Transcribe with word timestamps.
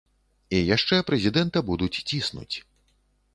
І 0.55 0.61
яшчэ 0.75 0.95
прэзідэнта 1.09 1.63
будуць 1.69 1.91
ціснуць. 2.09 2.55